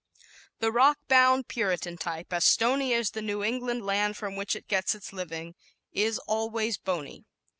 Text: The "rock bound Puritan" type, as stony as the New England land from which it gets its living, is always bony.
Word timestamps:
The 0.57 0.71
"rock 0.71 0.97
bound 1.07 1.47
Puritan" 1.47 1.95
type, 1.95 2.33
as 2.33 2.43
stony 2.43 2.91
as 2.95 3.11
the 3.11 3.21
New 3.21 3.43
England 3.43 3.85
land 3.85 4.17
from 4.17 4.35
which 4.35 4.55
it 4.55 4.67
gets 4.67 4.95
its 4.95 5.13
living, 5.13 5.53
is 5.93 6.17
always 6.25 6.75
bony. 6.79 7.23